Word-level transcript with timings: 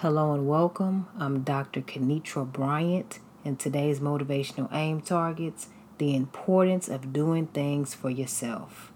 Hello 0.00 0.32
and 0.32 0.48
welcome. 0.48 1.08
I'm 1.18 1.42
Dr. 1.42 1.82
Kenitra 1.82 2.50
Bryant, 2.50 3.18
and 3.44 3.58
today's 3.58 4.00
motivational 4.00 4.72
aim 4.72 5.02
targets 5.02 5.66
the 5.98 6.16
importance 6.16 6.88
of 6.88 7.12
doing 7.12 7.48
things 7.48 7.92
for 7.92 8.08
yourself. 8.08 8.90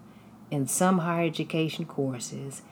In 0.51 0.67
some 0.67 1.01
higher 1.01 1.27
education 1.27 1.85
courses, 1.85 2.63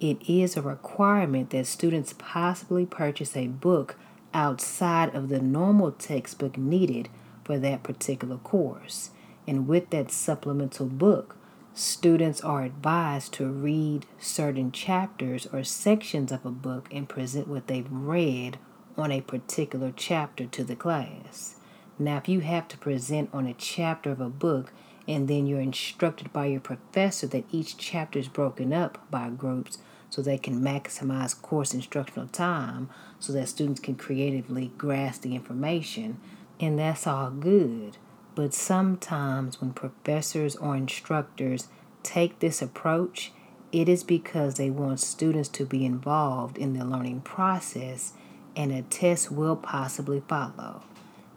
it 0.00 0.18
is 0.28 0.54
a 0.54 0.60
requirement 0.60 1.48
that 1.48 1.66
students 1.66 2.14
possibly 2.18 2.84
purchase 2.84 3.34
a 3.34 3.46
book 3.46 3.96
outside 4.34 5.14
of 5.14 5.30
the 5.30 5.40
normal 5.40 5.92
textbook 5.92 6.58
needed 6.58 7.08
for 7.42 7.58
that 7.58 7.84
particular 7.84 8.36
course. 8.36 9.12
And 9.46 9.66
with 9.66 9.88
that 9.88 10.10
supplemental 10.10 10.84
book, 10.84 11.37
Students 11.78 12.40
are 12.40 12.64
advised 12.64 13.34
to 13.34 13.46
read 13.46 14.04
certain 14.18 14.72
chapters 14.72 15.46
or 15.52 15.62
sections 15.62 16.32
of 16.32 16.44
a 16.44 16.50
book 16.50 16.88
and 16.90 17.08
present 17.08 17.46
what 17.46 17.68
they've 17.68 17.86
read 17.88 18.58
on 18.96 19.12
a 19.12 19.20
particular 19.20 19.92
chapter 19.94 20.44
to 20.46 20.64
the 20.64 20.74
class. 20.74 21.54
Now, 21.96 22.16
if 22.16 22.28
you 22.28 22.40
have 22.40 22.66
to 22.66 22.78
present 22.78 23.30
on 23.32 23.46
a 23.46 23.54
chapter 23.54 24.10
of 24.10 24.20
a 24.20 24.28
book 24.28 24.72
and 25.06 25.28
then 25.28 25.46
you're 25.46 25.60
instructed 25.60 26.32
by 26.32 26.46
your 26.46 26.58
professor 26.58 27.28
that 27.28 27.44
each 27.52 27.76
chapter 27.76 28.18
is 28.18 28.26
broken 28.26 28.72
up 28.72 29.08
by 29.08 29.30
groups 29.30 29.78
so 30.10 30.20
they 30.20 30.36
can 30.36 30.60
maximize 30.60 31.40
course 31.40 31.72
instructional 31.72 32.26
time 32.26 32.90
so 33.20 33.32
that 33.32 33.48
students 33.48 33.78
can 33.78 33.94
creatively 33.94 34.72
grasp 34.76 35.22
the 35.22 35.36
information, 35.36 36.18
and 36.58 36.76
that's 36.76 37.06
all 37.06 37.30
good. 37.30 37.98
But 38.38 38.54
sometimes 38.54 39.60
when 39.60 39.72
professors 39.72 40.54
or 40.54 40.76
instructors 40.76 41.66
take 42.04 42.38
this 42.38 42.62
approach, 42.62 43.32
it 43.72 43.88
is 43.88 44.04
because 44.04 44.54
they 44.54 44.70
want 44.70 45.00
students 45.00 45.48
to 45.48 45.66
be 45.66 45.84
involved 45.84 46.56
in 46.56 46.72
the 46.78 46.84
learning 46.84 47.22
process 47.22 48.12
and 48.54 48.70
a 48.70 48.82
test 48.82 49.32
will 49.32 49.56
possibly 49.56 50.22
follow. 50.28 50.84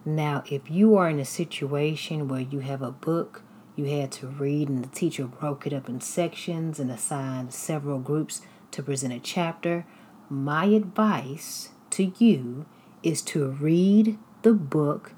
Now, 0.04 0.44
if 0.48 0.70
you 0.70 0.94
are 0.94 1.10
in 1.10 1.18
a 1.18 1.24
situation 1.24 2.28
where 2.28 2.40
you 2.40 2.60
have 2.60 2.82
a 2.82 2.92
book 2.92 3.42
you 3.74 3.86
had 3.86 4.12
to 4.12 4.28
read 4.28 4.68
and 4.68 4.84
the 4.84 4.88
teacher 4.96 5.24
broke 5.24 5.66
it 5.66 5.72
up 5.72 5.88
in 5.88 6.00
sections 6.00 6.78
and 6.78 6.88
assigned 6.88 7.52
several 7.52 7.98
groups 7.98 8.42
to 8.70 8.80
present 8.80 9.12
a 9.12 9.18
chapter, 9.18 9.86
my 10.30 10.66
advice 10.66 11.70
to 11.90 12.12
you 12.20 12.64
is 13.02 13.22
to 13.22 13.48
read 13.48 14.18
the 14.42 14.52
book 14.52 15.14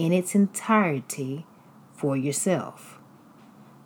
in 0.00 0.14
its 0.14 0.34
entirety 0.34 1.44
for 1.92 2.16
yourself. 2.16 2.98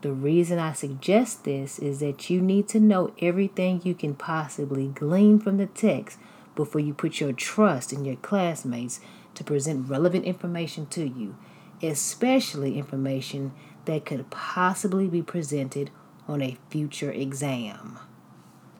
The 0.03 0.13
reason 0.13 0.61
I 0.61 0.73
suggest 0.73 1.43
this 1.43 1.81
is 1.81 1.99
that 1.99 2.31
you 2.31 2.41
need 2.41 2.69
to 2.69 2.79
know 2.79 3.13
everything 3.21 3.81
you 3.83 3.95
can 3.95 4.15
possibly 4.15 4.87
glean 4.87 5.41
from 5.41 5.57
the 5.57 5.67
text 5.67 6.19
before 6.55 6.81
you 6.81 6.95
put 6.95 7.19
your 7.19 7.33
trust 7.33 7.93
in 7.93 8.05
your 8.05 8.15
classmates 8.15 9.01
to 9.35 9.43
present 9.43 9.89
relevant 9.89 10.25
information 10.25 10.87
to 10.87 11.05
you, 11.05 11.37
especially 11.83 12.79
information 12.79 13.53
that 13.87 14.05
could 14.05 14.31
possibly 14.31 15.09
be 15.09 15.23
presented 15.23 15.91
on 16.29 16.41
a 16.41 16.57
future 16.71 17.11
exam. 17.11 17.99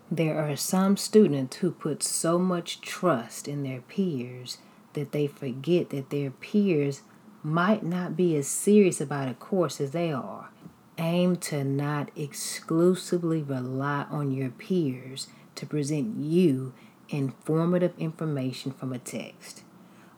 There 0.09 0.39
are 0.39 0.55
some 0.55 0.97
students 0.97 1.57
who 1.57 1.73
put 1.73 2.05
so 2.05 2.39
much 2.39 2.81
trust 2.81 3.49
in 3.49 3.65
their 3.65 3.81
peers 3.81 4.59
that 4.93 5.11
they 5.11 5.27
forget 5.27 5.91
that 5.91 6.11
their 6.11 6.31
peers 6.31 7.03
might 7.45 7.85
not 7.85 8.17
be 8.17 8.35
as 8.37 8.49
serious 8.49 9.03
about 9.03 9.29
a 9.29 9.35
course 9.35 9.79
as 9.79 9.91
they 9.91 10.11
are. 10.11 10.49
Aim 10.97 11.37
to 11.37 11.63
not 11.63 12.11
exclusively 12.17 13.43
rely 13.43 14.07
on 14.11 14.33
your 14.33 14.49
peers 14.49 15.29
to 15.55 15.67
present 15.67 16.17
you 16.17 16.73
informative 17.11 17.93
information 17.99 18.73
from 18.73 18.95
a 18.95 18.99
text. 18.99 19.63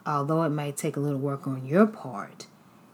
Although 0.07 0.45
it 0.45 0.51
might 0.51 0.77
take 0.77 0.97
a 0.97 1.01
little 1.01 1.19
work 1.19 1.49
on 1.49 1.67
your 1.67 1.87
part 1.87 2.47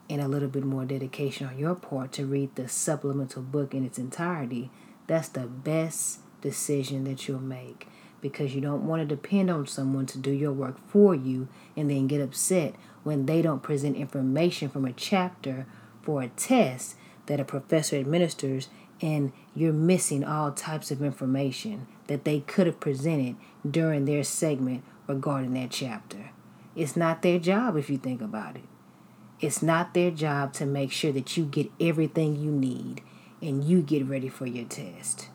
and 0.09 0.23
a 0.23 0.29
little 0.29 0.49
bit 0.49 0.65
more 0.65 0.87
dedication 0.87 1.47
on 1.47 1.59
your 1.59 1.75
part 1.75 2.13
to 2.13 2.25
read 2.25 2.55
the 2.55 2.69
supplemental 2.69 3.43
book 3.43 3.75
in 3.75 3.85
its 3.85 3.99
entirety, 3.99 4.71
that's 5.07 5.29
the 5.29 5.47
best 5.47 6.21
decision 6.41 7.05
that 7.05 7.29
you'll 7.29 7.39
make 7.39 7.87
because 8.23 8.55
you 8.55 8.63
don't 8.63 8.87
want 8.87 9.03
to 9.03 9.17
depend 9.17 9.51
on 9.51 9.67
someone 9.67 10.07
to 10.07 10.17
do 10.17 10.31
your 10.31 10.53
work 10.53 10.79
for 10.89 11.15
you 11.15 11.49
and 11.77 11.91
then 11.91 12.07
get 12.07 12.23
upset 12.23 12.75
when 13.03 13.27
they 13.27 13.43
don't 13.43 13.63
present 13.63 13.97
information 13.97 14.71
from 14.71 14.87
a 14.87 14.93
chapter 14.93 15.67
for 16.01 16.23
a 16.23 16.29
test 16.29 16.97
that 17.27 17.41
a 17.41 17.45
professor 17.45 17.97
administers 17.97 18.69
and 19.03 19.33
you're 19.55 19.73
missing 19.73 20.25
all 20.25 20.53
types 20.53 20.91
of 20.91 21.03
information 21.03 21.87
that 22.07 22.25
they 22.25 22.41
could 22.41 22.67
have 22.67 22.81
presented 22.81 23.37
during 23.69 24.05
their 24.05 24.23
segment 24.23 24.85
regarding 25.07 25.53
that 25.55 25.71
chapter. 25.71 26.31
It's 26.75 26.97
not 26.97 27.23
their 27.23 27.39
job 27.39 27.77
if 27.77 27.91
you 27.91 27.99
think 27.99 28.23
about 28.23 28.57
it. 28.57 28.63
It's 29.41 29.63
not 29.63 29.93
their 29.93 30.13
job 30.13 30.53
to 30.55 30.67
make 30.67 30.93
sure 30.93 31.13
that 31.13 31.37
you 31.37 31.45
get 31.45 31.71
everything 31.81 32.37
you 32.37 32.53
need 32.53 33.03
and 33.43 33.65
you 33.65 33.83
get 33.83 34.07
ready 34.07 34.29
for 34.29 34.47
your 34.47 34.65
test. 34.67 35.29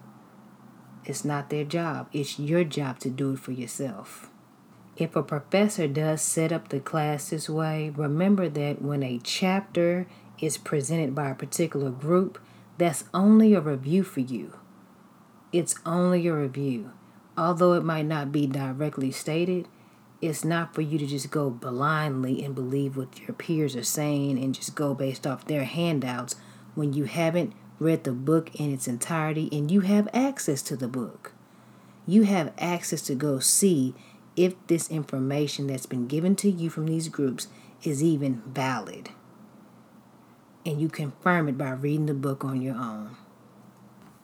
It's 1.08 1.24
not 1.24 1.50
their 1.50 1.64
job. 1.64 2.10
It's 2.12 2.38
your 2.38 2.66
job 2.66 3.00
to 3.00 3.10
do 3.10 3.32
it 3.32 3.40
for 3.40 3.54
yourself. 3.54 4.30
If 4.98 5.16
a 5.16 5.24
professor 5.24 5.88
does 5.88 6.22
set 6.22 6.52
up 6.52 6.68
the 6.68 6.82
class 6.82 7.30
this 7.30 7.50
way, 7.50 7.94
remember 7.96 8.50
that 8.50 8.82
when 8.82 9.04
a 9.04 9.22
chapter 9.24 10.06
is 10.42 10.58
presented 10.58 11.16
by 11.16 11.30
a 11.30 11.36
particular 11.36 11.92
group, 11.92 12.38
that's 12.78 13.06
only 13.14 13.54
a 13.54 13.62
review 13.62 14.04
for 14.04 14.20
you. 14.20 14.60
It's 15.54 15.76
only 15.86 16.28
a 16.28 16.34
review. 16.34 16.92
Although 17.38 17.74
it 17.74 17.86
might 17.86 18.06
not 18.06 18.34
be 18.34 18.46
directly 18.46 19.12
stated, 19.12 19.70
it's 20.22 20.44
not 20.44 20.76
for 20.76 20.82
you 20.82 20.98
to 20.98 21.08
just 21.08 21.32
go 21.32 21.50
blindly 21.50 22.44
and 22.44 22.54
believe 22.54 22.98
what 22.98 23.18
your 23.22 23.34
peers 23.34 23.78
are 23.78 23.84
saying 23.84 24.38
and 24.44 24.54
just 24.54 24.76
go 24.76 24.94
based 24.94 25.26
off 25.26 25.46
their 25.46 25.64
handouts 25.64 26.36
when 26.76 26.92
you 26.92 27.06
haven't 27.06 27.54
read 27.80 28.04
the 28.04 28.12
book 28.12 28.54
in 28.56 28.74
its 28.74 28.88
entirety 28.88 29.50
and 29.52 29.70
you 29.70 29.82
have 29.82 30.08
access 30.14 30.62
to 30.64 30.76
the 30.76 30.88
book. 30.88 31.34
You 32.06 32.24
have 32.24 32.54
access 32.58 33.02
to 33.04 33.16
go 33.16 33.40
see 33.40 33.94
if 34.36 34.56
this 34.68 34.90
information 34.90 35.68
that's 35.68 35.86
been 35.86 36.08
given 36.08 36.36
to 36.38 36.50
you 36.50 36.70
from 36.70 36.86
these 36.86 37.10
groups 37.10 37.48
is 37.84 38.04
even 38.04 38.42
valid. 38.46 39.10
And 40.66 40.82
you 40.82 40.90
confirm 40.90 41.50
it 41.50 41.58
by 41.58 41.72
reading 41.72 42.06
the 42.06 42.14
book 42.14 42.44
on 42.44 42.62
your 42.62 42.76
own. 42.76 43.18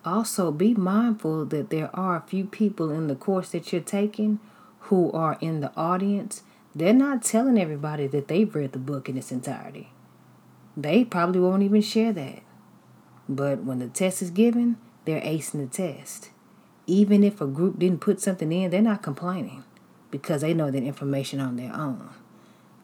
Also, 0.06 0.52
be 0.52 0.74
mindful 0.74 1.46
that 1.46 1.70
there 1.70 1.90
are 1.94 2.18
a 2.18 2.28
few 2.28 2.46
people 2.46 2.92
in 2.92 3.08
the 3.08 3.16
course 3.16 3.50
that 3.50 3.72
you're 3.72 3.82
taking 3.82 4.40
who 4.80 5.12
are 5.14 5.38
in 5.40 5.62
the 5.62 5.72
audience. 5.78 6.44
They're 6.76 6.94
not 6.94 7.24
telling 7.24 7.58
everybody 7.58 8.08
that 8.08 8.28
they've 8.28 8.54
read 8.54 8.74
the 8.74 8.80
book 8.80 9.08
in 9.08 9.18
its 9.18 9.32
entirety. 9.32 9.90
They 10.76 11.06
probably 11.06 11.40
won't 11.40 11.64
even 11.64 11.82
share 11.82 12.12
that. 12.14 12.42
But 13.28 13.64
when 13.64 13.80
the 13.80 13.88
test 13.88 14.22
is 14.22 14.30
given, 14.30 14.78
they're 15.06 15.22
acing 15.22 15.60
the 15.60 15.68
test. 15.68 16.30
Even 16.86 17.24
if 17.24 17.40
a 17.40 17.48
group 17.48 17.80
didn't 17.80 18.02
put 18.02 18.20
something 18.20 18.52
in, 18.52 18.72
they're 18.72 18.82
not 18.82 19.02
complaining 19.02 19.64
because 20.12 20.42
they 20.42 20.54
know 20.54 20.70
that 20.70 20.84
information 20.84 21.40
on 21.40 21.56
their 21.56 21.74
own. 21.74 22.10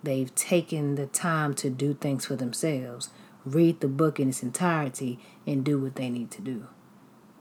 They've 0.02 0.34
taken 0.34 0.96
the 0.96 1.08
time 1.08 1.54
to 1.56 1.70
do 1.70 1.94
things 1.94 2.26
for 2.26 2.36
themselves, 2.36 3.10
read 3.46 3.82
the 3.82 3.88
book 3.88 4.20
in 4.20 4.30
its 4.30 4.42
entirety, 4.42 5.20
and 5.46 5.64
do 5.64 5.78
what 5.80 5.96
they 5.96 6.10
need 6.10 6.32
to 6.32 6.42
do. 6.42 6.68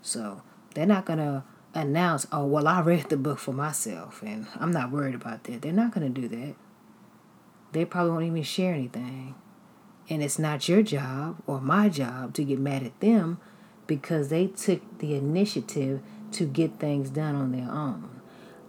So 0.03 0.43
they're 0.75 0.87
not 0.87 1.07
going 1.07 1.21
to 1.21 1.45
announce, 1.75 2.27
oh, 2.33 2.47
well, 2.47 2.67
I 2.67 2.81
read 2.81 3.09
the 3.09 3.17
book 3.17 3.39
for 3.39 3.53
myself 3.53 4.23
and 4.23 4.47
I'm 4.57 4.73
not 4.73 4.91
worried 4.91 5.15
about 5.15 5.45
that. 5.45 5.63
They're 5.63 5.73
not 5.73 5.93
going 5.93 6.13
to 6.13 6.21
do 6.21 6.29
that. 6.29 6.55
They 7.73 7.85
probably 7.85 8.13
won't 8.13 8.25
even 8.25 8.43
share 8.43 8.75
anything. 8.75 9.35
And 10.11 10.23
it's 10.23 10.39
not 10.39 10.69
your 10.69 10.83
job 10.83 11.37
or 11.47 11.61
my 11.61 11.89
job 11.89 12.35
to 12.35 12.45
get 12.45 12.59
mad 12.59 12.83
at 12.83 12.99
them 13.01 13.39
because 13.87 14.29
they 14.29 14.47
took 14.47 14.99
the 14.99 15.15
initiative 15.15 16.01
to 16.33 16.47
get 16.47 16.79
things 16.79 17.11
done 17.11 17.35
on 17.35 17.53
their 17.53 17.71
own. 17.71 18.21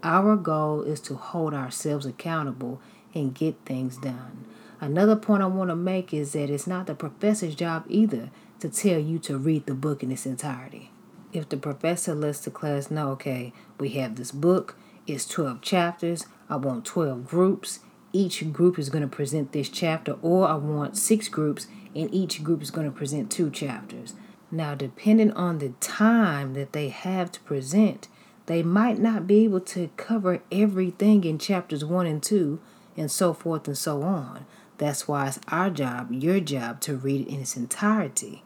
Our 0.03 0.35
goal 0.35 0.81
is 0.81 0.99
to 1.01 1.15
hold 1.15 1.53
ourselves 1.53 2.05
accountable 2.05 2.81
and 3.13 3.33
get 3.33 3.57
things 3.65 3.97
done. 3.97 4.45
Another 4.81 5.15
point 5.15 5.43
I 5.43 5.47
want 5.47 5.69
to 5.69 5.75
make 5.75 6.13
is 6.13 6.31
that 6.33 6.49
it's 6.49 6.67
not 6.67 6.87
the 6.87 6.95
professor's 6.95 7.55
job 7.55 7.83
either 7.89 8.29
to 8.59 8.69
tell 8.69 8.99
you 8.99 9.19
to 9.19 9.37
read 9.37 9.65
the 9.65 9.73
book 9.73 10.03
in 10.03 10.11
its 10.11 10.25
entirety. 10.25 10.91
If 11.33 11.49
the 11.49 11.57
professor 11.57 12.15
lets 12.15 12.39
the 12.39 12.51
class 12.51 12.89
know, 12.89 13.09
okay, 13.11 13.53
we 13.77 13.89
have 13.89 14.15
this 14.15 14.31
book, 14.31 14.75
it's 15.05 15.27
12 15.27 15.61
chapters, 15.61 16.25
I 16.49 16.55
want 16.55 16.85
12 16.85 17.27
groups, 17.27 17.79
each 18.13 18.51
group 18.51 18.79
is 18.79 18.89
going 18.89 19.01
to 19.01 19.07
present 19.07 19.51
this 19.51 19.69
chapter, 19.69 20.17
or 20.21 20.47
I 20.47 20.55
want 20.55 20.97
six 20.97 21.27
groups, 21.27 21.67
and 21.95 22.13
each 22.13 22.43
group 22.43 22.61
is 22.61 22.71
going 22.71 22.89
to 22.89 22.95
present 22.97 23.31
two 23.31 23.49
chapters. 23.49 24.13
Now, 24.51 24.73
depending 24.75 25.31
on 25.33 25.59
the 25.59 25.69
time 25.79 26.53
that 26.53 26.73
they 26.73 26.89
have 26.89 27.31
to 27.33 27.39
present, 27.41 28.07
they 28.47 28.63
might 28.63 28.97
not 28.97 29.27
be 29.27 29.43
able 29.43 29.61
to 29.61 29.91
cover 29.95 30.41
everything 30.51 31.23
in 31.23 31.37
chapters 31.37 31.85
one 31.85 32.07
and 32.07 32.21
two, 32.21 32.59
and 32.97 33.11
so 33.11 33.33
forth 33.33 33.67
and 33.67 33.77
so 33.77 34.01
on. 34.01 34.45
That's 34.79 35.07
why 35.07 35.27
it's 35.27 35.39
our 35.49 35.69
job, 35.69 36.11
your 36.11 36.39
job, 36.39 36.81
to 36.81 36.95
read 36.95 37.27
it 37.27 37.31
in 37.31 37.41
its 37.41 37.55
entirety. 37.55 38.43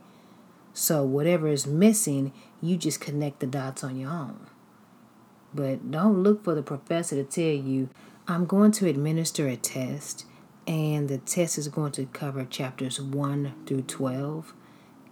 So, 0.74 1.04
whatever 1.04 1.48
is 1.48 1.68
missing, 1.68 2.34
you 2.60 2.76
just 2.76 3.00
connect 3.00 3.40
the 3.40 3.48
dots 3.48 3.84
on 3.84 3.96
your 3.96 4.10
own. 4.10 4.48
But 5.54 5.92
don't 5.92 6.24
look 6.24 6.44
for 6.44 6.56
the 6.56 6.64
professor 6.64 7.16
to 7.16 7.24
tell 7.24 7.44
you, 7.44 7.90
I'm 8.28 8.46
going 8.46 8.72
to 8.74 8.88
administer 8.88 9.48
a 9.48 9.56
test, 9.56 10.26
and 10.66 11.10
the 11.10 11.18
test 11.18 11.58
is 11.58 11.68
going 11.68 11.92
to 11.94 12.06
cover 12.08 12.46
chapters 12.46 13.00
1 13.00 13.54
through 13.66 13.84
12, 13.84 14.54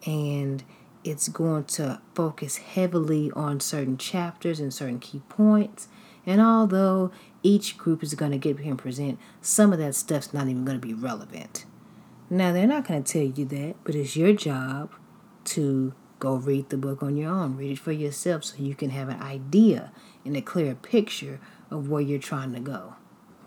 and 0.05 0.63
it's 1.03 1.27
going 1.27 1.65
to 1.65 2.01
focus 2.15 2.57
heavily 2.57 3.31
on 3.35 3.59
certain 3.59 3.97
chapters 3.97 4.59
and 4.59 4.73
certain 4.73 4.99
key 4.99 5.21
points. 5.29 5.87
And 6.25 6.39
although 6.39 7.11
each 7.43 7.77
group 7.77 8.03
is 8.03 8.13
going 8.13 8.31
to 8.31 8.37
get 8.37 8.59
and 8.59 8.77
present, 8.77 9.19
some 9.41 9.73
of 9.73 9.79
that 9.79 9.95
stuff's 9.95 10.33
not 10.33 10.47
even 10.47 10.65
going 10.65 10.79
to 10.79 10.87
be 10.87 10.93
relevant. 10.93 11.65
Now, 12.29 12.53
they're 12.53 12.67
not 12.67 12.87
going 12.87 13.03
to 13.03 13.11
tell 13.11 13.37
you 13.37 13.45
that, 13.45 13.75
but 13.83 13.95
it's 13.95 14.15
your 14.15 14.33
job 14.33 14.93
to 15.45 15.93
go 16.21 16.35
read 16.35 16.69
the 16.69 16.77
book 16.77 17.03
on 17.03 17.17
your 17.17 17.31
own. 17.31 17.57
Read 17.57 17.71
it 17.71 17.79
for 17.79 17.91
yourself 17.91 18.45
so 18.45 18.55
you 18.57 18.75
can 18.75 18.91
have 18.91 19.09
an 19.09 19.21
idea 19.21 19.91
and 20.23 20.37
a 20.37 20.41
clear 20.41 20.75
picture 20.75 21.41
of 21.69 21.89
where 21.89 22.01
you're 22.01 22.19
trying 22.19 22.53
to 22.53 22.59
go. 22.61 22.93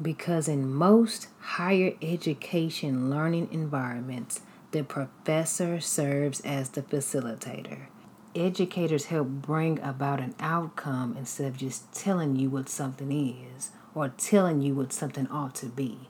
Because 0.02 0.48
in 0.48 0.74
most 0.74 1.28
higher 1.38 1.92
education 2.02 3.08
learning 3.08 3.48
environments, 3.52 4.40
the 4.72 4.82
professor 4.82 5.80
serves 5.80 6.40
as 6.40 6.70
the 6.70 6.82
facilitator. 6.82 7.86
Educators 8.34 9.04
help 9.04 9.28
bring 9.28 9.78
about 9.78 10.18
an 10.18 10.34
outcome 10.40 11.14
instead 11.16 11.46
of 11.46 11.56
just 11.56 11.92
telling 11.92 12.34
you 12.34 12.50
what 12.50 12.68
something 12.68 13.12
is 13.12 13.70
or 13.94 14.08
telling 14.08 14.60
you 14.60 14.74
what 14.74 14.92
something 14.92 15.28
ought 15.28 15.54
to 15.54 15.66
be. 15.66 16.08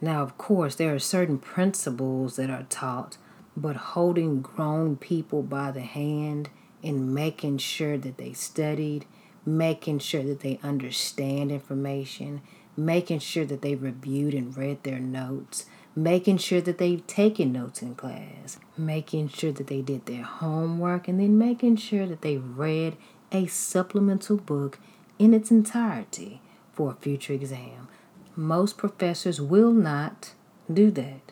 Now, 0.00 0.22
of 0.22 0.38
course, 0.38 0.74
there 0.74 0.94
are 0.94 0.98
certain 0.98 1.38
principles 1.38 2.36
that 2.36 2.48
are 2.48 2.62
taught, 2.70 3.18
but 3.60 3.76
holding 3.76 4.40
grown 4.40 4.96
people 4.96 5.42
by 5.42 5.70
the 5.70 5.80
hand 5.80 6.48
and 6.82 7.12
making 7.12 7.58
sure 7.58 7.98
that 7.98 8.16
they 8.16 8.32
studied, 8.32 9.04
making 9.44 9.98
sure 9.98 10.22
that 10.22 10.40
they 10.40 10.60
understand 10.62 11.50
information, 11.50 12.40
making 12.76 13.18
sure 13.18 13.44
that 13.44 13.62
they 13.62 13.74
reviewed 13.74 14.32
and 14.32 14.56
read 14.56 14.82
their 14.84 15.00
notes, 15.00 15.66
making 15.96 16.38
sure 16.38 16.60
that 16.60 16.78
they've 16.78 17.04
taken 17.08 17.52
notes 17.52 17.82
in 17.82 17.94
class, 17.96 18.58
making 18.76 19.28
sure 19.28 19.50
that 19.50 19.66
they 19.66 19.82
did 19.82 20.06
their 20.06 20.22
homework, 20.22 21.08
and 21.08 21.18
then 21.18 21.36
making 21.36 21.74
sure 21.74 22.06
that 22.06 22.22
they 22.22 22.36
read 22.36 22.96
a 23.32 23.46
supplemental 23.46 24.36
book 24.36 24.78
in 25.18 25.34
its 25.34 25.50
entirety 25.50 26.40
for 26.72 26.92
a 26.92 27.02
future 27.02 27.32
exam. 27.32 27.88
Most 28.36 28.78
professors 28.78 29.40
will 29.40 29.72
not 29.72 30.32
do 30.72 30.92
that. 30.92 31.27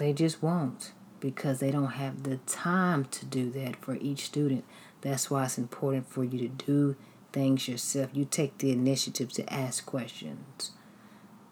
They 0.00 0.14
just 0.14 0.42
won't 0.42 0.92
because 1.20 1.60
they 1.60 1.70
don't 1.70 1.92
have 1.92 2.22
the 2.22 2.38
time 2.38 3.04
to 3.04 3.26
do 3.26 3.50
that 3.50 3.76
for 3.76 3.96
each 3.96 4.24
student. 4.24 4.64
That's 5.02 5.30
why 5.30 5.44
it's 5.44 5.58
important 5.58 6.08
for 6.08 6.24
you 6.24 6.38
to 6.38 6.48
do 6.48 6.96
things 7.34 7.68
yourself. 7.68 8.08
You 8.14 8.24
take 8.24 8.56
the 8.56 8.72
initiative 8.72 9.30
to 9.34 9.52
ask 9.52 9.84
questions 9.84 10.70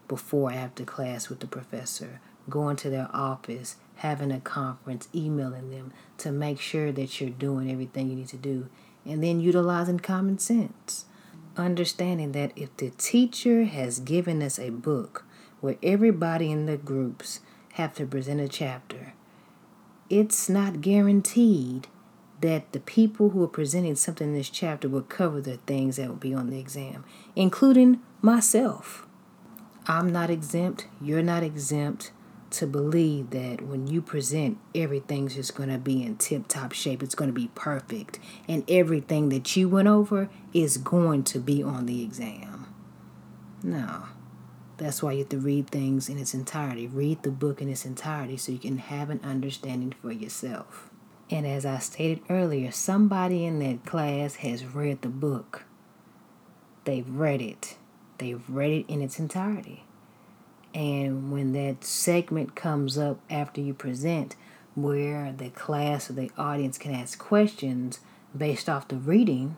before 0.09 0.51
after 0.51 0.87
class 0.87 1.29
with 1.29 1.41
the 1.41 1.47
professor, 1.47 2.23
going 2.49 2.77
to 2.77 2.89
their 2.89 3.11
office, 3.13 3.77
having 3.97 4.33
a 4.33 4.41
conference, 4.41 5.09
emailing 5.15 5.71
them 5.71 5.93
to 6.17 6.33
make 6.33 6.59
sure 6.59 6.91
that 6.91 7.21
you're 7.21 7.29
doing 7.29 7.71
everything 7.71 8.09
you 8.09 8.17
need 8.17 8.29
to 8.29 8.39
do, 8.39 8.71
and 9.05 9.23
then 9.23 9.41
utilizing 9.41 10.01
common 10.01 10.39
sense. 10.39 11.05
Understanding 11.59 12.33
that 12.33 12.53
if 12.57 12.75
the 12.79 12.89
teacher 12.97 13.65
has 13.65 14.01
given 14.01 14.43
us 14.43 14.59
a 14.59 14.71
book 14.71 15.27
where 15.61 15.77
everybody 15.83 16.51
in 16.51 16.65
the 16.65 16.79
groups 16.79 17.41
have 17.79 17.95
to 17.95 18.05
present 18.05 18.41
a 18.41 18.49
chapter, 18.49 19.15
it's 20.11 20.49
not 20.49 20.81
guaranteed 20.81 21.87
that 22.41 22.73
the 22.73 22.81
people 22.81 23.31
who 23.31 23.43
are 23.43 23.49
presenting 23.49 23.95
something 23.95 24.29
in 24.29 24.35
this 24.35 24.51
chapter 24.51 24.89
will 24.89 25.03
cover 25.03 25.41
the 25.41 25.57
things 25.59 25.97
that 25.97 26.09
will 26.09 26.17
be 26.17 26.35
on 26.35 26.51
the 26.51 26.59
exam, 26.59 27.05
including 27.35 28.01
myself. 28.21 29.07
I'm 29.87 30.13
not 30.13 30.29
exempt, 30.29 30.87
you're 31.01 31.23
not 31.23 31.43
exempt 31.43 32.13
to 32.51 32.67
believe 32.67 33.31
that 33.31 33.63
when 33.63 33.87
you 33.87 34.03
present, 34.03 34.59
everything's 34.75 35.35
just 35.35 35.55
going 35.55 35.69
to 35.69 35.79
be 35.79 36.03
in 36.03 36.17
tip 36.17 36.49
top 36.49 36.73
shape. 36.73 37.03
It's 37.03 37.15
going 37.15 37.29
to 37.29 37.39
be 37.39 37.51
perfect. 37.55 38.19
And 38.49 38.65
everything 38.69 39.29
that 39.29 39.55
you 39.55 39.69
went 39.69 39.89
over 39.89 40.31
is 40.53 40.79
going 40.79 41.25
to 41.25 41.39
be 41.39 41.63
on 41.63 41.87
the 41.87 42.03
exam. 42.03 42.67
No. 43.63 44.05
That's 44.79 45.03
why 45.03 45.13
you 45.13 45.19
have 45.19 45.29
to 45.31 45.39
read 45.39 45.71
things 45.71 46.09
in 46.09 46.19
its 46.19 46.35
entirety. 46.35 46.87
Read 46.87 47.23
the 47.25 47.31
book 47.33 47.61
in 47.61 47.69
its 47.69 47.85
entirety 47.85 48.37
so 48.37 48.53
you 48.53 48.59
can 48.59 48.79
have 48.79 49.11
an 49.11 49.21
understanding 49.25 49.93
for 50.01 50.13
yourself. 50.13 50.89
And 51.31 51.47
as 51.47 51.67
I 51.67 51.79
stated 51.79 52.23
earlier, 52.31 52.71
somebody 52.71 53.45
in 53.45 53.59
that 53.59 53.85
class 53.85 54.37
has 54.37 54.65
read 54.65 55.03
the 55.03 55.09
book. 55.09 55.65
They've 56.85 57.09
read 57.09 57.43
it. 57.43 57.77
They've 58.19 58.43
read 58.49 58.71
it 58.71 58.87
in 58.89 59.03
its 59.03 59.19
entirety. 59.19 59.85
And 60.73 61.33
when 61.33 61.53
that 61.55 61.85
segment 61.85 62.55
comes 62.55 62.97
up 62.97 63.21
after 63.29 63.61
you 63.61 63.75
present, 63.75 64.37
where 64.75 65.33
the 65.33 65.51
class 65.51 66.09
or 66.09 66.13
the 66.13 66.31
audience 66.39 66.79
can 66.79 66.95
ask 66.95 67.19
questions 67.19 67.99
based 68.37 68.69
off 68.69 68.89
the 68.89 68.97
reading, 68.97 69.57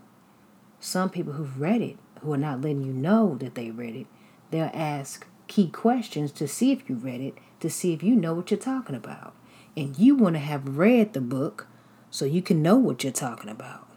some 0.80 1.10
people 1.10 1.34
who've 1.34 1.60
read 1.60 1.82
it, 1.82 1.98
who 2.22 2.32
are 2.32 2.38
not 2.38 2.62
letting 2.62 2.82
you 2.82 2.92
know 2.92 3.36
that 3.38 3.54
they 3.54 3.70
read 3.70 3.94
it, 3.94 4.06
they'll 4.50 4.70
ask 4.72 5.26
key 5.46 5.68
questions 5.68 6.32
to 6.32 6.46
see 6.46 6.72
if 6.72 6.88
you 6.88 6.96
read 6.96 7.20
it, 7.20 7.34
to 7.60 7.68
see 7.68 7.92
if 7.92 8.02
you 8.02 8.14
know 8.14 8.34
what 8.34 8.50
you're 8.50 8.60
talking 8.60 8.96
about. 8.96 9.34
And 9.76 9.98
you 9.98 10.14
want 10.14 10.34
to 10.34 10.40
have 10.40 10.78
read 10.78 11.12
the 11.12 11.20
book 11.20 11.66
so 12.10 12.24
you 12.24 12.42
can 12.42 12.62
know 12.62 12.76
what 12.76 13.04
you're 13.04 13.12
talking 13.12 13.50
about 13.50 13.88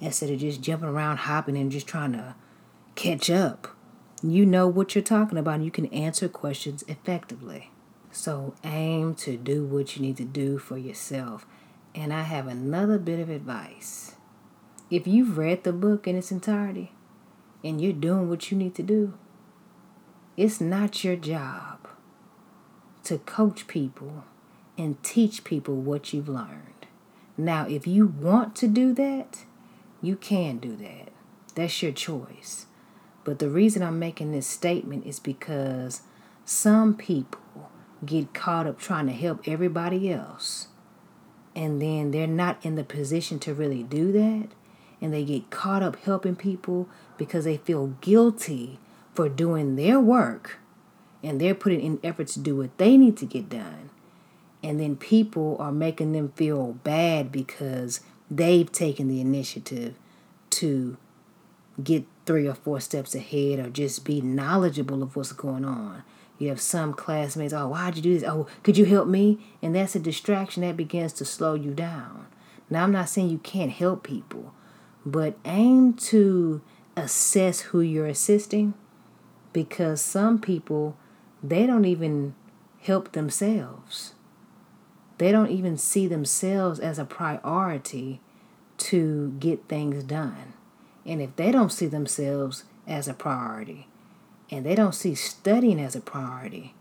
instead 0.00 0.30
of 0.30 0.40
just 0.40 0.60
jumping 0.60 0.88
around, 0.88 1.18
hopping, 1.18 1.56
and 1.56 1.70
just 1.70 1.86
trying 1.86 2.12
to 2.12 2.34
catch 2.94 3.30
up. 3.30 3.68
You 4.22 4.46
know 4.46 4.66
what 4.66 4.94
you're 4.94 5.02
talking 5.02 5.38
about, 5.38 5.56
and 5.56 5.64
you 5.64 5.70
can 5.70 5.86
answer 5.86 6.28
questions 6.28 6.84
effectively. 6.88 7.70
So 8.10 8.54
aim 8.64 9.14
to 9.16 9.36
do 9.36 9.64
what 9.64 9.96
you 9.96 10.02
need 10.02 10.16
to 10.16 10.24
do 10.24 10.58
for 10.58 10.78
yourself. 10.78 11.46
And 11.94 12.12
I 12.12 12.22
have 12.22 12.46
another 12.46 12.98
bit 12.98 13.20
of 13.20 13.28
advice. 13.28 14.16
If 14.90 15.06
you've 15.06 15.36
read 15.36 15.64
the 15.64 15.72
book 15.72 16.06
in 16.06 16.16
its 16.16 16.30
entirety 16.30 16.92
and 17.64 17.80
you're 17.80 17.92
doing 17.92 18.28
what 18.28 18.50
you 18.50 18.56
need 18.56 18.74
to 18.76 18.82
do, 18.82 19.14
it's 20.36 20.60
not 20.60 21.02
your 21.02 21.16
job 21.16 21.88
to 23.04 23.18
coach 23.18 23.66
people 23.66 24.24
and 24.76 25.02
teach 25.02 25.44
people 25.44 25.76
what 25.76 26.12
you've 26.12 26.28
learned. 26.28 26.86
Now, 27.38 27.66
if 27.68 27.86
you 27.86 28.06
want 28.06 28.54
to 28.56 28.68
do 28.68 28.92
that, 28.94 29.44
you 30.02 30.16
can 30.16 30.58
do 30.58 30.76
that. 30.76 31.10
That's 31.54 31.82
your 31.82 31.92
choice. 31.92 32.66
But 33.24 33.38
the 33.38 33.48
reason 33.48 33.82
I'm 33.82 33.98
making 33.98 34.32
this 34.32 34.46
statement 34.46 35.06
is 35.06 35.18
because 35.18 36.02
some 36.44 36.94
people 36.94 37.70
get 38.04 38.34
caught 38.34 38.66
up 38.66 38.78
trying 38.78 39.06
to 39.06 39.12
help 39.12 39.48
everybody 39.48 40.12
else. 40.12 40.68
And 41.54 41.80
then 41.80 42.10
they're 42.10 42.26
not 42.26 42.64
in 42.64 42.74
the 42.74 42.84
position 42.84 43.38
to 43.40 43.54
really 43.54 43.82
do 43.82 44.12
that. 44.12 44.48
And 45.00 45.12
they 45.12 45.24
get 45.24 45.50
caught 45.50 45.82
up 45.82 45.96
helping 45.96 46.36
people 46.36 46.88
because 47.16 47.44
they 47.44 47.56
feel 47.56 47.88
guilty 48.00 48.78
for 49.16 49.28
doing 49.28 49.76
their 49.76 49.98
work. 49.98 50.58
And 51.22 51.40
they're 51.40 51.54
putting 51.54 51.80
in 51.80 51.98
effort 52.04 52.28
to 52.28 52.40
do 52.40 52.56
what 52.56 52.76
they 52.78 52.96
need 52.96 53.16
to 53.16 53.26
get 53.26 53.48
done. 53.48 53.90
And 54.62 54.78
then 54.78 54.96
people 54.96 55.56
are 55.58 55.72
making 55.72 56.12
them 56.12 56.32
feel 56.36 56.74
bad 56.84 57.32
because 57.32 58.00
they've 58.30 58.70
taken 58.70 59.08
the 59.08 59.20
initiative 59.20 59.94
to 60.50 60.96
get 61.82 62.04
three 62.24 62.46
or 62.46 62.54
four 62.54 62.80
steps 62.80 63.14
ahead 63.14 63.58
or 63.58 63.70
just 63.70 64.04
be 64.04 64.20
knowledgeable 64.20 65.02
of 65.02 65.16
what's 65.16 65.32
going 65.32 65.64
on. 65.64 66.02
You 66.38 66.48
have 66.48 66.60
some 66.60 66.92
classmates, 66.92 67.52
oh, 67.52 67.68
why'd 67.68 67.96
you 67.96 68.02
do 68.02 68.18
this? 68.18 68.28
Oh, 68.28 68.46
could 68.62 68.76
you 68.76 68.84
help 68.84 69.08
me? 69.08 69.38
And 69.62 69.74
that's 69.74 69.94
a 69.94 70.00
distraction 70.00 70.62
that 70.62 70.76
begins 70.76 71.12
to 71.14 71.24
slow 71.24 71.54
you 71.54 71.72
down. 71.72 72.26
Now, 72.68 72.82
I'm 72.82 72.92
not 72.92 73.08
saying 73.08 73.30
you 73.30 73.38
can't 73.38 73.70
help 73.70 74.02
people, 74.02 74.52
but 75.04 75.38
aim 75.44 75.94
to 75.94 76.60
assess 76.96 77.60
who 77.60 77.80
you're 77.80 78.06
assisting 78.06 78.74
because 79.56 80.02
some 80.02 80.38
people, 80.38 80.98
they 81.42 81.66
don't 81.66 81.86
even 81.86 82.34
help 82.82 83.12
themselves. 83.12 84.12
They 85.16 85.32
don't 85.32 85.48
even 85.48 85.78
see 85.78 86.06
themselves 86.06 86.78
as 86.78 86.98
a 86.98 87.06
priority 87.06 88.20
to 88.76 89.34
get 89.40 89.66
things 89.66 90.04
done. 90.04 90.52
And 91.06 91.22
if 91.22 91.34
they 91.36 91.52
don't 91.52 91.72
see 91.72 91.86
themselves 91.86 92.64
as 92.86 93.08
a 93.08 93.14
priority 93.14 93.88
and 94.50 94.66
they 94.66 94.74
don't 94.74 94.94
see 94.94 95.14
studying 95.14 95.80
as 95.80 95.96
a 95.96 96.02
priority, 96.02 96.74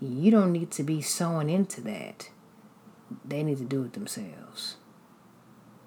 you 0.00 0.30
don't 0.30 0.52
need 0.52 0.70
to 0.70 0.84
be 0.84 1.02
sowing 1.02 1.50
into 1.50 1.80
that. 1.80 2.30
They 3.24 3.42
need 3.42 3.58
to 3.58 3.64
do 3.64 3.82
it 3.82 3.94
themselves. 3.94 4.76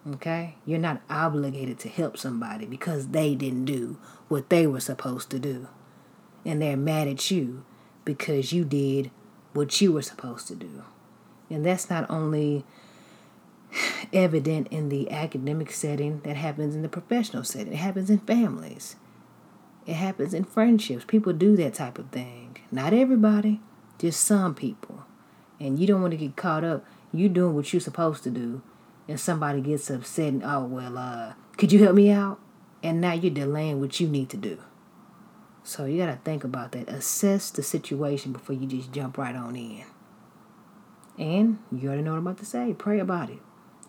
Okay? 0.06 0.56
You're 0.66 0.78
not 0.78 1.02
obligated 1.10 1.80
to 1.80 1.88
help 1.88 2.18
somebody 2.18 2.66
because 2.66 3.08
they 3.08 3.34
didn't 3.34 3.64
do 3.64 3.98
what 4.28 4.50
they 4.50 4.68
were 4.68 4.82
supposed 4.82 5.30
to 5.30 5.40
do. 5.40 5.70
And 6.46 6.62
they're 6.62 6.78
mad 6.78 7.08
at 7.08 7.30
you 7.30 7.66
because 8.06 8.54
you 8.54 8.64
did 8.64 9.12
what 9.54 9.82
you 9.82 9.92
were 9.92 10.02
supposed 10.02 10.48
to 10.48 10.56
do. 10.56 10.84
And 11.50 11.66
that's 11.66 11.90
not 11.90 12.10
only 12.10 12.66
evident 14.14 14.68
in 14.70 14.90
the 14.90 15.12
academic 15.12 15.72
setting, 15.72 16.22
that 16.22 16.36
happens 16.36 16.76
in 16.76 16.82
the 16.82 16.90
professional 16.90 17.44
setting, 17.44 17.74
it 17.74 17.78
happens 17.78 18.10
in 18.10 18.20
families, 18.20 18.96
it 19.86 19.94
happens 19.94 20.34
in 20.34 20.44
friendships. 20.44 21.06
People 21.06 21.34
do 21.34 21.56
that 21.58 21.74
type 21.74 21.98
of 21.98 22.10
thing. 22.10 22.58
Not 22.72 22.94
everybody, 22.94 23.62
just 23.98 24.22
some 24.22 24.54
people. 24.54 25.06
And 25.60 25.80
you 25.80 25.88
don't 25.88 26.02
want 26.02 26.12
to 26.12 26.18
get 26.18 26.36
caught 26.36 26.64
up. 26.64 26.86
You're 27.14 27.30
doing 27.30 27.56
what 27.56 27.72
you're 27.72 27.80
supposed 27.80 28.24
to 28.24 28.30
do, 28.30 28.62
and 29.08 29.20
somebody 29.20 29.62
gets 29.62 29.90
upset 29.90 30.28
and 30.28 30.44
oh 30.44 30.66
well, 30.66 30.98
uh, 30.98 31.34
could 31.58 31.72
you 31.72 31.84
help 31.84 31.96
me 31.96 32.12
out? 32.12 32.40
And 32.84 33.02
now 33.02 33.14
you're 33.14 33.34
delaying 33.34 33.80
what 33.80 34.00
you 34.00 34.08
need 34.08 34.30
to 34.30 34.38
do. 34.38 34.60
So 35.68 35.84
you 35.84 35.98
gotta 35.98 36.18
think 36.24 36.46
about 36.46 36.72
that. 36.72 36.88
Assess 36.88 37.52
the 37.52 37.62
situation 37.62 38.32
before 38.32 38.56
you 38.56 38.66
just 38.66 38.94
jump 38.94 39.18
right 39.18 39.36
on 39.36 39.58
in. 39.58 39.84
And 41.20 41.60
you 41.74 41.90
already 41.90 42.04
know 42.04 42.12
what 42.12 42.20
I'm 42.20 42.28
about 42.28 42.38
to 42.38 42.46
say. 42.46 42.74
Pray 42.74 43.00
about 43.00 43.30
it. 43.30 43.40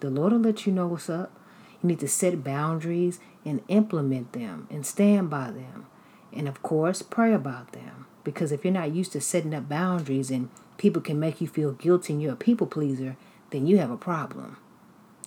The 0.00 0.10
Lord 0.10 0.32
will 0.32 0.40
let 0.40 0.66
you 0.66 0.72
know 0.72 0.88
what's 0.88 1.08
up. 1.08 1.38
You 1.80 1.86
need 1.86 2.00
to 2.00 2.08
set 2.08 2.42
boundaries 2.42 3.20
and 3.44 3.62
implement 3.68 4.32
them 4.32 4.66
and 4.72 4.84
stand 4.84 5.30
by 5.30 5.52
them. 5.52 5.86
And 6.32 6.48
of 6.48 6.64
course, 6.64 7.00
pray 7.00 7.32
about 7.32 7.70
them. 7.70 8.06
Because 8.24 8.50
if 8.50 8.64
you're 8.64 8.74
not 8.74 8.92
used 8.92 9.12
to 9.12 9.20
setting 9.20 9.54
up 9.54 9.68
boundaries 9.68 10.32
and 10.32 10.50
people 10.78 11.00
can 11.00 11.20
make 11.20 11.40
you 11.40 11.46
feel 11.46 11.70
guilty 11.70 12.12
and 12.12 12.20
you're 12.20 12.32
a 12.32 12.36
people 12.36 12.66
pleaser, 12.66 13.16
then 13.50 13.68
you 13.68 13.78
have 13.78 13.92
a 13.92 13.96
problem. 13.96 14.56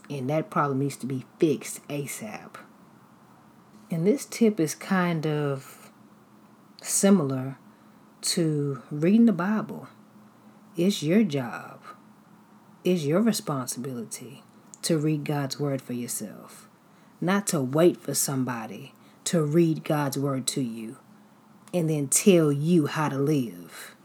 And 0.09 0.29
that 0.29 0.49
problem 0.49 0.79
needs 0.79 0.97
to 0.97 1.05
be 1.05 1.23
fixed 1.39 1.87
ASAP. 1.87 2.55
And 3.89 4.05
this 4.05 4.25
tip 4.25 4.59
is 4.59 4.75
kind 4.75 5.25
of 5.25 5.80
similar 6.81 7.57
to 8.21 8.81
reading 8.89 9.25
the 9.25 9.33
Bible. 9.33 9.87
It's 10.75 11.03
your 11.03 11.23
job, 11.23 11.79
it's 12.83 13.03
your 13.03 13.21
responsibility 13.21 14.43
to 14.81 14.97
read 14.97 15.23
God's 15.23 15.59
word 15.59 15.81
for 15.81 15.93
yourself, 15.93 16.67
not 17.19 17.45
to 17.47 17.61
wait 17.61 17.97
for 17.97 18.13
somebody 18.13 18.93
to 19.25 19.43
read 19.43 19.83
God's 19.83 20.17
word 20.17 20.47
to 20.47 20.61
you 20.61 20.97
and 21.73 21.89
then 21.89 22.07
tell 22.07 22.51
you 22.51 22.87
how 22.87 23.09
to 23.09 23.17
live. 23.17 23.95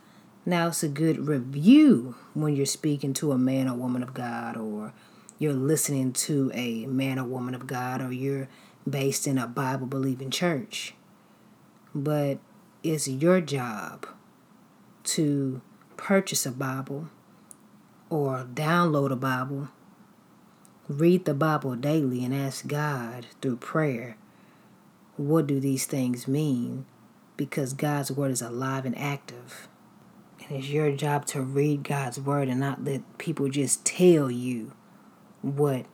Now, 0.45 0.69
it's 0.69 0.83
a 0.83 0.89
good 0.89 1.27
review 1.27 2.15
when 2.35 2.55
you're 2.55 2.67
speaking 2.67 3.13
to 3.15 3.33
a 3.33 3.39
man 3.39 3.69
or 3.69 3.75
woman 3.75 4.03
of 4.03 4.15
God, 4.15 4.57
or 4.57 4.93
you're 5.39 5.53
listening 5.53 6.13
to 6.13 6.53
a 6.55 6.87
man 6.87 7.19
or 7.19 7.25
woman 7.25 7.55
of 7.55 7.67
God, 7.67 8.01
or 8.01 8.13
you're 8.13 8.49
based 8.89 9.27
in 9.27 9.39
a 9.39 9.49
Bible 9.49 9.89
believing 9.89 10.31
church. 10.31 10.95
But 11.93 12.39
it's 12.83 13.09
your 13.09 13.41
job 13.41 14.07
to 15.05 15.61
purchase 15.97 16.47
a 16.47 16.53
Bible 16.53 17.09
or 18.11 18.47
download 18.53 19.11
a 19.11 19.17
Bible, 19.17 19.69
read 20.89 21.25
the 21.25 21.35
Bible 21.35 21.75
daily, 21.75 22.25
and 22.25 22.35
ask 22.35 22.67
God 22.67 23.27
through 23.41 23.57
prayer 23.57 24.17
what 25.17 25.47
do 25.47 25.59
these 25.59 25.87
things 25.87 26.29
mean? 26.29 26.85
Because 27.37 27.73
God's 27.73 28.11
word 28.11 28.31
is 28.31 28.43
alive 28.43 28.85
and 28.85 28.97
active. 28.99 29.69
And 30.41 30.59
it's 30.59 30.69
your 30.69 30.93
job 30.93 31.25
to 31.27 31.41
read 31.41 31.85
God's 31.85 32.21
word 32.21 32.49
and 32.49 32.61
not 32.61 32.85
let 32.85 33.19
people 33.19 33.49
just 33.49 33.85
tell 33.85 34.31
you 34.31 34.73
what 35.41 35.87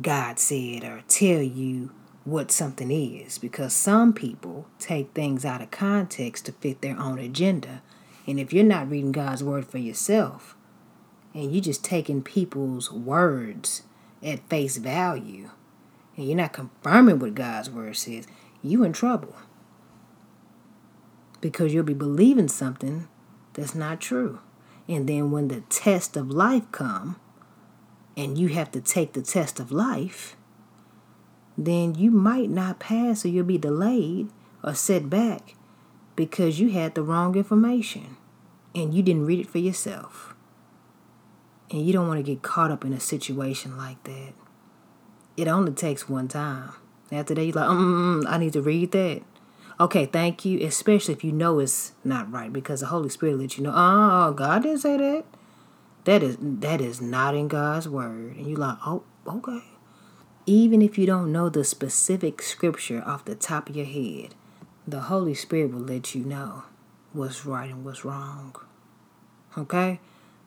God 0.00 0.38
said 0.38 0.84
or 0.84 1.02
tell 1.08 1.40
you 1.40 1.90
what 2.26 2.50
something 2.50 2.90
is. 2.90 3.38
Because 3.38 3.72
some 3.72 4.12
people 4.12 4.66
take 4.78 5.12
things 5.12 5.44
out 5.46 5.62
of 5.62 5.70
context 5.70 6.44
to 6.46 6.52
fit 6.52 6.82
their 6.82 6.98
own 6.98 7.18
agenda. 7.18 7.80
And 8.26 8.38
if 8.38 8.52
you're 8.52 8.64
not 8.64 8.90
reading 8.90 9.12
God's 9.12 9.42
word 9.42 9.66
for 9.66 9.78
yourself 9.78 10.56
and 11.32 11.52
you're 11.52 11.62
just 11.62 11.84
taking 11.84 12.22
people's 12.22 12.92
words 12.92 13.82
at 14.22 14.46
face 14.48 14.76
value 14.76 15.50
and 16.16 16.26
you're 16.26 16.36
not 16.36 16.52
confirming 16.52 17.20
what 17.20 17.34
God's 17.34 17.70
word 17.70 17.96
says, 17.96 18.26
you 18.62 18.82
in 18.82 18.92
trouble. 18.92 19.36
Because 21.40 21.72
you'll 21.72 21.84
be 21.84 21.94
believing 21.94 22.48
something 22.48 23.06
that's 23.52 23.74
not 23.74 24.00
true. 24.00 24.40
And 24.88 25.08
then 25.08 25.30
when 25.30 25.48
the 25.48 25.60
test 25.62 26.16
of 26.16 26.30
life 26.30 26.64
come 26.72 27.16
and 28.16 28.36
you 28.36 28.48
have 28.48 28.72
to 28.72 28.80
take 28.80 29.12
the 29.12 29.22
test 29.22 29.60
of 29.60 29.70
life, 29.70 30.36
then 31.56 31.94
you 31.94 32.10
might 32.10 32.50
not 32.50 32.78
pass 32.78 33.24
or 33.24 33.28
you'll 33.28 33.44
be 33.44 33.58
delayed 33.58 34.28
or 34.62 34.74
set 34.74 35.08
back 35.08 35.54
because 36.14 36.60
you 36.60 36.70
had 36.70 36.94
the 36.94 37.02
wrong 37.02 37.36
information 37.36 38.16
and 38.74 38.92
you 38.92 39.02
didn't 39.02 39.26
read 39.26 39.40
it 39.40 39.48
for 39.48 39.58
yourself. 39.58 40.34
And 41.70 41.84
you 41.84 41.92
don't 41.92 42.06
want 42.06 42.18
to 42.18 42.22
get 42.22 42.42
caught 42.42 42.70
up 42.70 42.84
in 42.84 42.92
a 42.92 43.00
situation 43.00 43.76
like 43.76 44.02
that. 44.04 44.34
It 45.36 45.48
only 45.48 45.72
takes 45.72 46.08
one 46.08 46.28
time. 46.28 46.70
After 47.10 47.34
that, 47.34 47.44
you're 47.44 47.54
like, 47.54 47.68
mm, 47.68 48.24
I 48.26 48.38
need 48.38 48.52
to 48.54 48.62
read 48.62 48.92
that. 48.92 49.22
Okay, 49.78 50.06
thank 50.06 50.44
you. 50.44 50.64
Especially 50.64 51.14
if 51.14 51.24
you 51.24 51.32
know 51.32 51.58
it's 51.58 51.92
not 52.04 52.30
right, 52.30 52.52
because 52.52 52.80
the 52.80 52.86
Holy 52.86 53.08
Spirit 53.08 53.38
lets 53.38 53.58
you 53.58 53.64
know, 53.64 53.72
oh, 53.74 54.32
God 54.32 54.62
didn't 54.62 54.78
say 54.78 54.96
that. 54.96 55.24
That 56.04 56.22
is 56.22 56.36
that 56.40 56.80
is 56.80 57.00
not 57.00 57.34
in 57.34 57.48
God's 57.48 57.88
word. 57.88 58.36
And 58.36 58.46
you're 58.46 58.58
like, 58.58 58.78
oh, 58.86 59.02
okay. 59.26 59.62
Even 60.48 60.80
if 60.80 60.96
you 60.96 61.06
don't 61.06 61.32
know 61.32 61.48
the 61.48 61.64
specific 61.64 62.40
scripture 62.40 63.02
off 63.04 63.24
the 63.24 63.34
top 63.34 63.68
of 63.68 63.74
your 63.74 63.84
head, 63.84 64.34
the 64.86 65.00
Holy 65.00 65.34
Spirit 65.34 65.72
will 65.72 65.80
let 65.80 66.14
you 66.14 66.24
know 66.24 66.62
what's 67.12 67.44
right 67.44 67.70
and 67.70 67.84
what's 67.84 68.04
wrong. 68.04 68.54
Okay? 69.58 69.98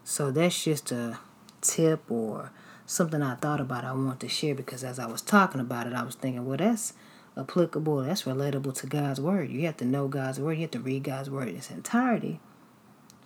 So 0.05 0.31
that's 0.31 0.63
just 0.63 0.93
a 0.93 1.19
tip 1.59 2.09
or 2.09 2.51
something 2.85 3.21
I 3.21 3.35
thought 3.35 3.59
about 3.59 3.83
I 3.83 3.91
want 3.91 4.21
to 4.21 4.29
share 4.29 4.55
because 4.55 4.85
as 4.85 4.99
I 4.99 5.05
was 5.05 5.21
talking 5.21 5.59
about 5.59 5.85
it, 5.85 5.93
I 5.93 6.03
was 6.03 6.15
thinking, 6.15 6.45
well, 6.45 6.57
that's 6.57 6.93
applicable, 7.37 8.03
that's 8.03 8.23
relatable 8.23 8.75
to 8.79 8.87
God's 8.87 9.19
word. 9.19 9.49
You 9.49 9.65
have 9.65 9.77
to 9.77 9.85
know 9.85 10.07
God's 10.07 10.39
word, 10.39 10.53
you 10.53 10.61
have 10.61 10.71
to 10.71 10.79
read 10.79 11.03
God's 11.03 11.29
word 11.29 11.49
in 11.49 11.57
its 11.57 11.69
entirety 11.69 12.39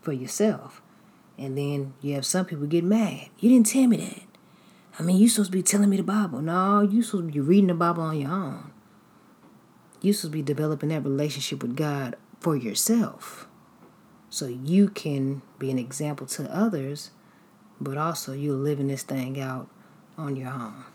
for 0.02 0.12
yourself. 0.12 0.82
And 1.38 1.56
then 1.56 1.94
you 2.02 2.16
have 2.16 2.26
some 2.26 2.46
people 2.46 2.66
get 2.66 2.84
mad. 2.84 3.30
You 3.40 3.50
didn't 3.50 3.68
tell 3.68 3.88
me 3.88 3.98
that. 3.98 4.33
I 5.00 5.04
mean, 5.04 5.18
you 5.18 5.28
supposed 5.28 5.52
to 5.52 5.58
be 5.58 5.64
telling 5.64 5.90
me 5.90 5.98
the 5.98 6.04
Bible. 6.04 6.42
No, 6.42 6.82
you 6.82 7.02
supposed 7.02 7.28
to 7.28 7.34
be 7.34 7.40
reading 7.40 7.68
the 7.68 7.74
Bible 7.74 8.04
on 8.04 8.20
your 8.20 8.32
own. 8.32 8.72
You 10.02 10.14
supposed 10.14 10.32
to 10.32 10.38
be 10.38 10.42
developing 10.44 10.90
that 10.90 11.04
relationship 11.04 11.64
with 11.64 11.76
God 11.76 12.16
for 12.40 12.56
yourself. 12.56 13.48
So 14.30 14.48
you 14.48 14.90
can 14.90 15.42
be 15.60 15.72
an 15.72 15.80
example 15.80 16.28
to 16.28 16.54
others 16.54 17.12
but 17.84 17.98
also 17.98 18.34
you're 18.34 18.56
living 18.56 18.88
this 18.88 19.04
thing 19.04 19.40
out 19.40 19.68
on 20.18 20.36
your 20.36 20.50
own 20.50 20.86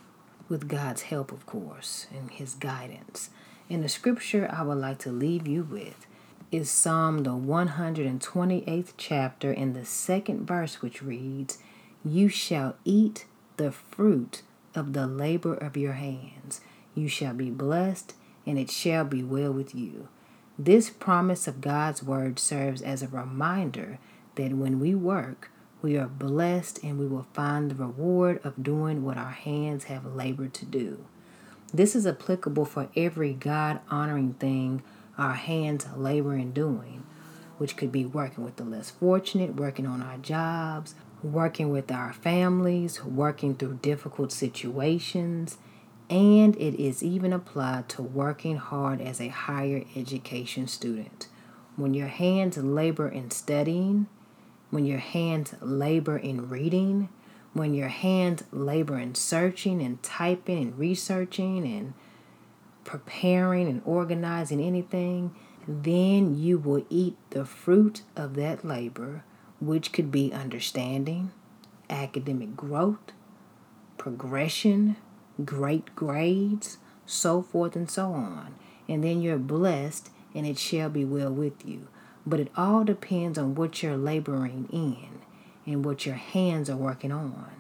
with 0.48 0.68
God's 0.68 1.02
help, 1.02 1.30
of 1.30 1.44
course, 1.44 2.06
and 2.16 2.30
His 2.30 2.54
guidance. 2.54 3.30
And 3.68 3.84
the 3.84 3.88
scripture 3.88 4.48
I 4.50 4.62
would 4.62 4.78
like 4.78 4.98
to 5.00 5.12
leave 5.12 5.46
you 5.46 5.62
with 5.64 6.06
is 6.50 6.70
Psalm 6.70 7.24
the 7.24 7.32
128th 7.32 8.94
chapter 8.96 9.52
in 9.52 9.74
the 9.74 9.84
second 9.84 10.46
verse, 10.46 10.80
which 10.80 11.02
reads, 11.02 11.58
You 12.02 12.30
shall 12.30 12.76
eat 12.84 13.26
the 13.58 13.70
fruit 13.70 14.42
of 14.74 14.94
the 14.94 15.06
labor 15.06 15.54
of 15.54 15.76
your 15.76 15.92
hands. 15.92 16.62
You 16.94 17.08
shall 17.08 17.34
be 17.34 17.50
blessed, 17.50 18.14
and 18.46 18.58
it 18.58 18.70
shall 18.70 19.04
be 19.04 19.22
well 19.22 19.52
with 19.52 19.74
you. 19.74 20.08
This 20.58 20.90
promise 20.90 21.46
of 21.46 21.60
God's 21.60 22.02
word 22.02 22.38
serves 22.38 22.82
as 22.82 23.02
a 23.02 23.08
reminder 23.08 23.98
that 24.36 24.54
when 24.54 24.80
we 24.80 24.94
work, 24.94 25.50
we 25.82 25.96
are 25.96 26.08
blessed 26.08 26.82
and 26.82 26.98
we 26.98 27.06
will 27.06 27.26
find 27.32 27.70
the 27.70 27.76
reward 27.76 28.40
of 28.42 28.62
doing 28.62 29.04
what 29.04 29.16
our 29.16 29.30
hands 29.30 29.84
have 29.84 30.04
labored 30.04 30.54
to 30.54 30.64
do. 30.64 31.04
This 31.72 31.94
is 31.94 32.06
applicable 32.06 32.64
for 32.64 32.88
every 32.96 33.32
God 33.32 33.80
honoring 33.90 34.32
thing 34.34 34.82
our 35.16 35.34
hands 35.34 35.86
labor 35.96 36.34
in 36.34 36.52
doing, 36.52 37.04
which 37.58 37.76
could 37.76 37.92
be 37.92 38.06
working 38.06 38.44
with 38.44 38.56
the 38.56 38.64
less 38.64 38.90
fortunate, 38.90 39.56
working 39.56 39.86
on 39.86 40.02
our 40.02 40.16
jobs, 40.18 40.94
working 41.22 41.70
with 41.70 41.90
our 41.90 42.12
families, 42.12 43.04
working 43.04 43.54
through 43.54 43.78
difficult 43.82 44.32
situations, 44.32 45.58
and 46.10 46.56
it 46.56 46.74
is 46.80 47.02
even 47.02 47.32
applied 47.32 47.88
to 47.90 48.02
working 48.02 48.56
hard 48.56 49.00
as 49.00 49.20
a 49.20 49.28
higher 49.28 49.84
education 49.94 50.66
student. 50.66 51.28
When 51.76 51.94
your 51.94 52.08
hands 52.08 52.56
labor 52.56 53.08
in 53.08 53.30
studying, 53.30 54.06
when 54.70 54.84
your 54.84 54.98
hands 54.98 55.54
labor 55.60 56.16
in 56.16 56.48
reading, 56.48 57.08
when 57.52 57.74
your 57.74 57.88
hands 57.88 58.44
labor 58.52 58.98
in 58.98 59.14
searching 59.14 59.82
and 59.82 60.02
typing 60.02 60.58
and 60.58 60.78
researching 60.78 61.66
and 61.66 61.94
preparing 62.84 63.68
and 63.68 63.82
organizing 63.84 64.60
anything, 64.60 65.34
then 65.66 66.38
you 66.38 66.58
will 66.58 66.84
eat 66.88 67.16
the 67.30 67.44
fruit 67.44 68.02
of 68.16 68.34
that 68.34 68.64
labor, 68.64 69.24
which 69.60 69.92
could 69.92 70.10
be 70.10 70.32
understanding, 70.32 71.32
academic 71.90 72.56
growth, 72.56 73.12
progression, 73.96 74.96
great 75.44 75.94
grades, 75.94 76.78
so 77.06 77.42
forth 77.42 77.74
and 77.74 77.90
so 77.90 78.12
on. 78.12 78.54
And 78.88 79.04
then 79.04 79.20
you're 79.20 79.38
blessed, 79.38 80.10
and 80.34 80.46
it 80.46 80.58
shall 80.58 80.88
be 80.88 81.04
well 81.04 81.32
with 81.32 81.66
you. 81.66 81.88
But 82.26 82.40
it 82.40 82.50
all 82.56 82.84
depends 82.84 83.38
on 83.38 83.54
what 83.54 83.82
you're 83.82 83.96
laboring 83.96 84.68
in 84.72 85.20
and 85.66 85.84
what 85.84 86.06
your 86.06 86.14
hands 86.14 86.70
are 86.70 86.76
working 86.76 87.12
on. 87.12 87.50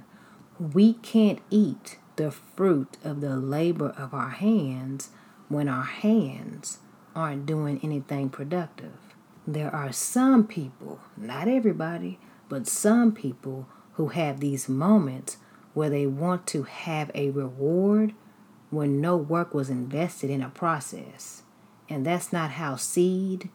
We 0.58 0.94
can't 0.94 1.40
eat 1.50 1.98
the 2.16 2.30
fruit 2.30 2.96
of 3.04 3.20
the 3.20 3.36
labor 3.36 3.90
of 3.96 4.12
our 4.12 4.30
hands 4.30 5.10
when 5.48 5.68
our 5.68 5.84
hands 5.84 6.78
aren't 7.14 7.46
doing 7.46 7.80
anything 7.82 8.28
productive. 8.28 9.07
There 9.48 9.74
are 9.74 9.92
some 9.92 10.46
people, 10.46 11.00
not 11.16 11.48
everybody, 11.48 12.18
but 12.50 12.66
some 12.66 13.12
people 13.12 13.66
who 13.94 14.08
have 14.08 14.40
these 14.40 14.68
moments 14.68 15.38
where 15.72 15.88
they 15.88 16.06
want 16.06 16.46
to 16.48 16.64
have 16.64 17.10
a 17.14 17.30
reward 17.30 18.12
when 18.68 19.00
no 19.00 19.16
work 19.16 19.54
was 19.54 19.70
invested 19.70 20.28
in 20.28 20.42
a 20.42 20.50
process. 20.50 21.44
And 21.88 22.04
that's 22.04 22.30
not 22.30 22.50
how 22.50 22.76
seed, 22.76 23.48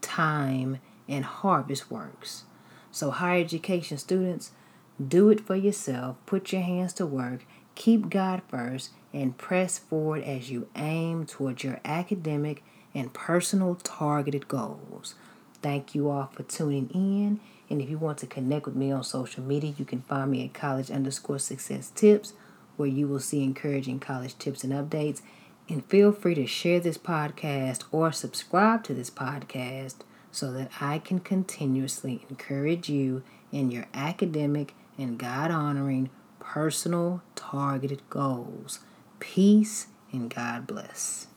time, 0.00 0.78
and 1.06 1.26
harvest 1.26 1.90
works. 1.90 2.44
So, 2.90 3.10
higher 3.10 3.42
education 3.42 3.98
students, 3.98 4.52
do 4.98 5.28
it 5.28 5.40
for 5.40 5.56
yourself, 5.56 6.16
put 6.24 6.54
your 6.54 6.62
hands 6.62 6.94
to 6.94 7.04
work, 7.04 7.44
keep 7.74 8.08
God 8.08 8.40
first, 8.48 8.92
and 9.12 9.36
press 9.36 9.78
forward 9.78 10.22
as 10.22 10.50
you 10.50 10.70
aim 10.74 11.26
towards 11.26 11.62
your 11.62 11.80
academic 11.84 12.62
and 12.94 13.12
personal 13.12 13.74
targeted 13.74 14.48
goals. 14.48 15.14
Thank 15.64 15.94
you 15.94 16.10
all 16.10 16.28
for 16.30 16.42
tuning 16.42 16.90
in. 16.92 17.40
And 17.70 17.80
if 17.80 17.88
you 17.88 17.96
want 17.96 18.18
to 18.18 18.26
connect 18.26 18.66
with 18.66 18.76
me 18.76 18.92
on 18.92 19.02
social 19.02 19.42
media, 19.42 19.72
you 19.78 19.86
can 19.86 20.02
find 20.02 20.30
me 20.30 20.44
at 20.44 20.52
college 20.52 20.90
underscore 20.90 21.38
success 21.38 21.90
tips, 21.94 22.34
where 22.76 22.86
you 22.86 23.08
will 23.08 23.18
see 23.18 23.42
encouraging 23.42 23.98
college 23.98 24.36
tips 24.36 24.62
and 24.62 24.74
updates. 24.74 25.22
And 25.66 25.82
feel 25.86 26.12
free 26.12 26.34
to 26.34 26.46
share 26.46 26.80
this 26.80 26.98
podcast 26.98 27.84
or 27.90 28.12
subscribe 28.12 28.84
to 28.84 28.92
this 28.92 29.08
podcast 29.08 29.94
so 30.30 30.52
that 30.52 30.70
I 30.82 30.98
can 30.98 31.18
continuously 31.18 32.26
encourage 32.28 32.90
you 32.90 33.22
in 33.50 33.70
your 33.70 33.86
academic 33.94 34.74
and 34.98 35.18
God 35.18 35.50
honoring 35.50 36.10
personal 36.40 37.22
targeted 37.36 38.02
goals. 38.10 38.80
Peace 39.18 39.86
and 40.12 40.28
God 40.28 40.66
bless. 40.66 41.28